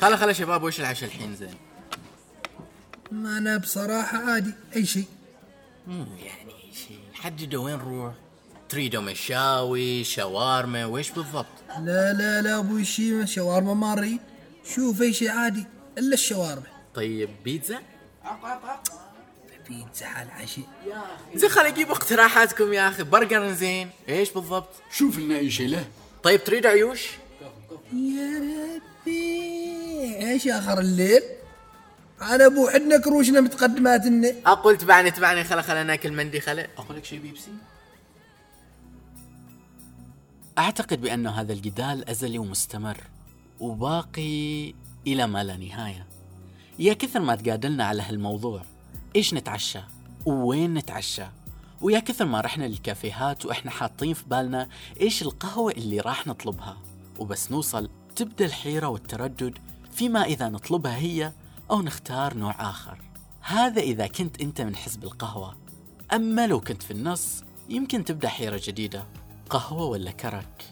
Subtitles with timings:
[0.00, 1.54] خلا خلا شباب وش العشاء الحين زين؟
[3.10, 5.04] ما أنا بصراحة عادي أي شيء.
[5.86, 7.00] مو يعني شيء.
[7.14, 8.14] حددوا وين نروح؟
[8.68, 11.46] تريدوا مشاوي شاورما ويش بالضبط؟
[11.78, 14.20] لا لا لا أبوي شيء شاورما ما نريد
[14.74, 15.66] شوف أي شيء عادي
[15.98, 16.66] إلا الشاورما.
[16.94, 17.82] طيب بيتزا؟
[19.68, 20.64] بيتزا على العشاء.
[21.34, 23.02] زين خل أجيب اقتراحاتكم يا أخي.
[23.02, 25.88] برجر زين إيش بالضبط؟ شوف لنا أي شيء له.
[26.22, 27.08] طيب تريد عيوش؟
[27.92, 28.82] يا ربي
[30.22, 31.22] إيش آخر الليل؟
[32.22, 36.68] أنا أبو حدنا كروشنا متقدمات لنا أقول تبعني تبعني خلا خلا ناكل مندي خلا.
[36.78, 37.50] أقول لك شيء بيبسي؟
[40.58, 43.00] أعتقد بأن هذا الجدال أزلي ومستمر
[43.60, 44.74] وباقي
[45.06, 46.06] إلى ما لا نهاية.
[46.78, 48.62] يا كثر ما تجادلنا على هالموضوع.
[49.16, 49.80] إيش نتعشى؟
[50.26, 51.24] ووين نتعشى؟
[51.80, 54.68] ويا كثر ما رحنا للكافيهات وإحنا حاطين في بالنا
[55.00, 56.76] إيش القهوة اللي راح نطلبها.
[57.18, 59.58] وبس نوصل تبدأ الحيرة والتردد
[59.92, 61.32] فيما إذا نطلبها هي
[61.70, 62.98] أو نختار نوع آخر
[63.40, 65.56] هذا إذا كنت أنت من حزب القهوة
[66.12, 69.04] أما لو كنت في النص يمكن تبدأ حيرة جديدة
[69.50, 70.64] قهوة ولا كرك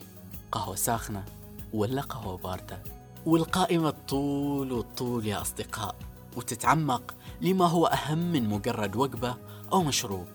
[0.53, 1.25] قهوة ساخنة
[1.73, 2.83] ولا قهوة باردة
[3.27, 5.97] والقائمة طول والطول يا أصدقاء
[6.37, 9.37] وتتعمق لما هو أهم من مجرد وجبة
[9.73, 10.27] أو مشروب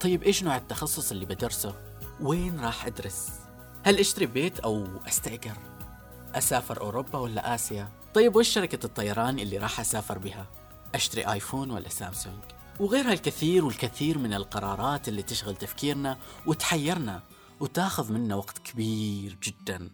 [0.00, 1.74] طيب إيش نوع التخصص اللي بدرسه؟
[2.20, 3.28] وين راح أدرس؟
[3.84, 5.56] هل أشتري بيت أو أستأجر؟
[6.34, 10.46] أسافر أوروبا ولا آسيا؟ طيب وش شركة الطيران اللي راح أسافر بها؟
[10.94, 12.42] أشتري آيفون ولا سامسونج؟
[12.80, 17.22] وغيرها الكثير والكثير من القرارات اللي تشغل تفكيرنا وتحيرنا
[17.60, 19.90] وتاخذ منا وقت كبير جدا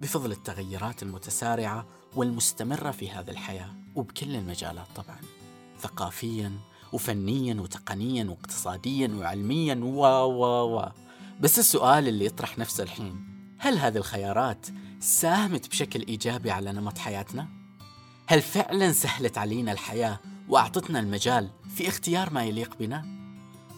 [0.00, 5.18] بفضل التغيرات المتسارعة والمستمرة في هذه الحياة وبكل المجالات طبعا
[5.80, 6.52] ثقافيا
[6.92, 10.88] وفنيا وتقنيا واقتصاديا وعلميا و و و
[11.40, 13.26] بس السؤال اللي يطرح نفسه الحين
[13.58, 14.66] هل هذه الخيارات
[15.00, 17.65] ساهمت بشكل إيجابي على نمط حياتنا؟
[18.28, 23.06] هل فعلا سهلت علينا الحياة وأعطتنا المجال في اختيار ما يليق بنا؟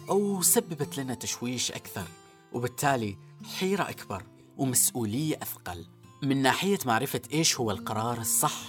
[0.09, 2.05] أو سببت لنا تشويش أكثر
[2.53, 3.17] وبالتالي
[3.59, 4.23] حيرة أكبر
[4.57, 5.87] ومسؤولية أثقل.
[6.23, 8.61] من ناحية معرفة إيش هو القرار الصح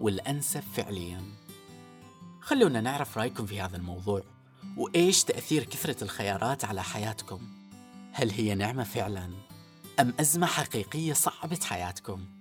[0.00, 1.22] والأنسب فعليا.
[2.40, 4.22] خلونا نعرف رأيكم في هذا الموضوع
[4.76, 7.40] وإيش تأثير كثرة الخيارات على حياتكم؟
[8.12, 9.30] هل هي نعمة فعلا
[10.00, 12.39] أم أزمة حقيقية صعبت حياتكم؟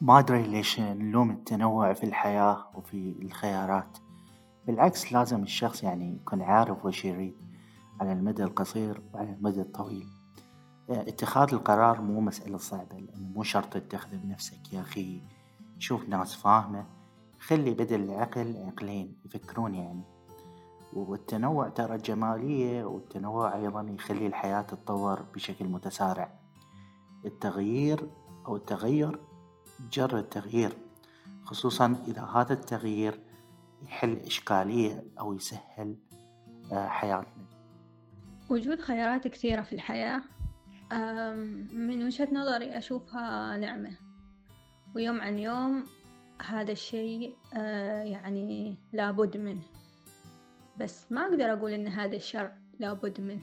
[0.00, 3.98] ما أدري ليش نلوم التنوع في الحياة وفي الخيارات.
[4.66, 7.34] بالعكس لازم الشخص يعني يكون عارف وش يريد
[8.00, 10.06] على المدى القصير وعلى المدى الطويل.
[10.90, 15.22] اتخاذ القرار مو مسألة صعبة لأنه مو شرط تتخذه بنفسك يا أخي.
[15.78, 16.86] شوف ناس فاهمة.
[17.40, 20.04] خلي بدل العقل عقلين يفكرون يعني.
[20.92, 26.32] والتنوع ترى جمالية والتنوع أيضا يخلي الحياة تتطور بشكل متسارع.
[27.24, 28.10] التغيير
[28.46, 29.29] أو التغير
[29.86, 30.72] مجرد تغيير
[31.44, 33.20] خصوصا إذا هذا التغيير
[33.82, 35.96] يحل إشكالية أو يسهل
[36.72, 37.44] آه، حياتنا.
[38.50, 40.22] وجود خيارات كثيرة في الحياة
[41.72, 43.90] من وجهة نظري أشوفها نعمة.
[44.94, 45.84] ويوم عن يوم
[46.46, 49.62] هذا الشيء آه، يعني لابد منه.
[50.80, 53.42] بس ما أقدر أقول إن هذا الشر لابد منه.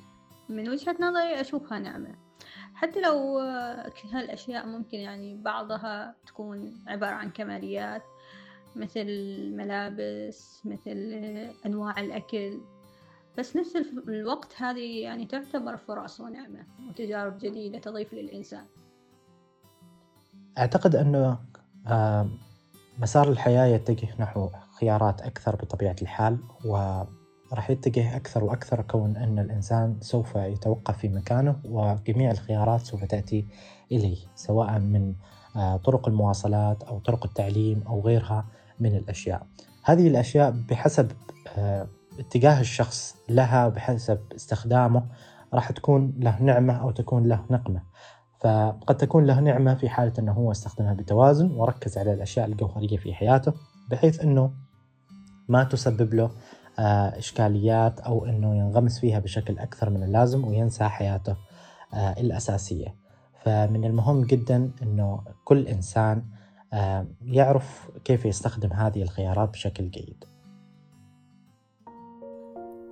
[0.50, 2.27] من وجهة نظري أشوفها نعمة.
[2.78, 8.04] حتى لو آه، هالأشياء ممكن يعني بعضها تكون عبارة عن كماليات
[8.76, 10.98] مثل الملابس مثل
[11.66, 12.60] أنواع الأكل.
[13.38, 13.76] بس نفس
[14.08, 18.66] الوقت هذه يعني تعتبر فرص ونعمة وتجارب جديدة تضيف للإنسان.
[20.58, 21.38] أعتقد أنه
[23.00, 24.50] مسار الحياة يتجه نحو
[24.80, 26.38] خيارات أكثر بطبيعة الحال
[27.52, 33.48] وراح يتجه أكثر وأكثر كون أن الإنسان سوف يتوقف في مكانه وجميع الخيارات سوف تأتي
[33.92, 35.14] إليه سواء من
[35.84, 38.46] طرق المواصلات أو طرق التعليم أو غيرها
[38.80, 39.48] من الأشياء.
[39.84, 41.12] هذه الأشياء بحسب
[42.20, 45.06] اتجاه الشخص لها بحسب استخدامه
[45.54, 47.82] راح تكون له نعمة أو تكون له نقمة.
[48.40, 53.14] فقد تكون له نعمة في حالة أنه هو استخدمها بتوازن وركز على الأشياء الجوهرية في
[53.14, 53.54] حياته
[53.92, 54.52] بحيث أنه
[55.50, 56.32] ما تسبب له آه،
[56.80, 61.36] إشكاليات أو أنه ينغمس فيها بشكل أكثر من اللازم وينسى حياته
[61.94, 62.96] آه، الأساسية.
[63.44, 66.24] فمن المهم جدا أنه كل إنسان
[66.74, 70.24] آه، يعرف كيف يستخدم هذه الخيارات بشكل جيد.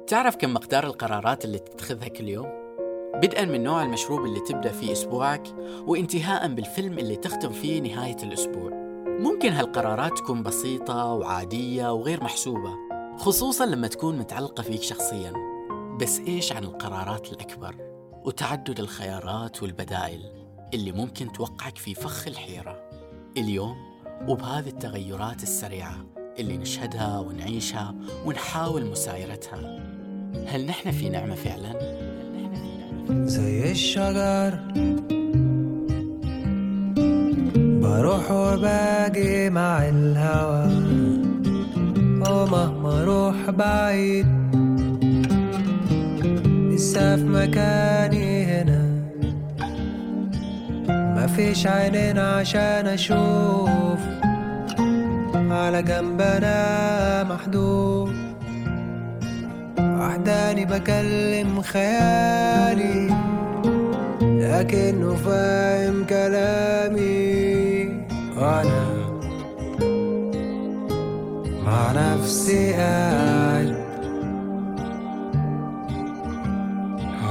[0.08, 2.48] تعرف كم مقدار القرارات اللي تتخذها كل يوم؟
[3.16, 5.48] بدءا من نوع المشروب اللي تبدأ فيه أسبوعك
[5.88, 8.72] وانتهاء بالفيلم اللي تختم فيه نهاية الأسبوع.
[9.20, 12.85] ممكن هالقرارات تكون بسيطة وعادية وغير محسوبة.
[13.18, 15.34] خصوصا لما تكون متعلقة فيك شخصيا.
[16.02, 17.76] بس إيش عن القرارات الأكبر
[18.26, 20.20] وتعدد الخيارات والبدائل
[20.74, 22.90] اللي ممكن توقعك في فخ الحيرة؟
[23.38, 23.76] اليوم
[24.28, 26.06] وبهذه التغيرات السريعة
[26.40, 27.96] اللي نشهدها ونعيشها
[28.26, 29.60] ونحاول مسايرتها.
[30.48, 31.80] هل نحن في نعمة فعلا؟
[33.10, 34.60] زي الشجر.
[37.82, 40.85] بروح وباجي مع الهوى.
[42.36, 44.28] ومهما أروح بعيد.
[46.72, 48.86] لسه في مكاني هنا.
[50.90, 54.00] مفيش عينين عشان أشوف.
[55.36, 58.16] على جنب أنا محدود.
[59.80, 63.16] وحداني بكلم خيالي.
[64.22, 67.86] لكنه فاهم كلامي.
[68.38, 69.05] وأنا
[71.66, 73.76] مع نفسي قاعد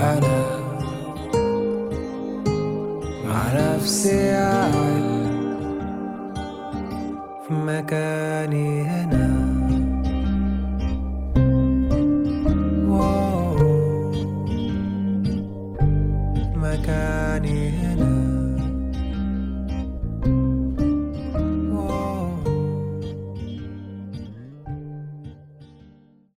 [0.00, 0.44] أنا
[3.24, 5.24] مع نفسي قاعد
[7.48, 9.54] في مكاني هنا.
[16.56, 18.13] مكاني هنا.